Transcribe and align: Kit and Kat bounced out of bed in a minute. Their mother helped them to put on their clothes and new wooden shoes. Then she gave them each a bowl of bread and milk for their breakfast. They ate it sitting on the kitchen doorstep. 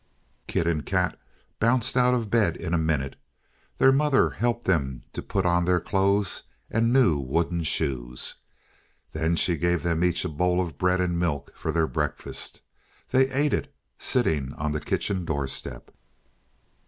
Kit 0.47 0.65
and 0.65 0.83
Kat 0.83 1.15
bounced 1.59 1.95
out 1.95 2.15
of 2.15 2.31
bed 2.31 2.57
in 2.57 2.73
a 2.73 2.77
minute. 2.79 3.17
Their 3.77 3.91
mother 3.91 4.31
helped 4.31 4.65
them 4.65 5.03
to 5.13 5.21
put 5.21 5.45
on 5.45 5.65
their 5.65 5.79
clothes 5.79 6.41
and 6.71 6.91
new 6.91 7.19
wooden 7.19 7.61
shoes. 7.61 8.33
Then 9.13 9.35
she 9.35 9.57
gave 9.57 9.83
them 9.83 10.03
each 10.03 10.25
a 10.25 10.29
bowl 10.29 10.59
of 10.59 10.79
bread 10.79 11.01
and 11.01 11.19
milk 11.19 11.51
for 11.55 11.71
their 11.71 11.85
breakfast. 11.85 12.61
They 13.11 13.29
ate 13.29 13.53
it 13.53 13.71
sitting 13.99 14.53
on 14.53 14.71
the 14.71 14.79
kitchen 14.81 15.23
doorstep. 15.23 15.91